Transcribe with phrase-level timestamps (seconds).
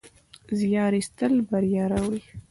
[0.59, 2.21] زیار ایستل بریا راوړي.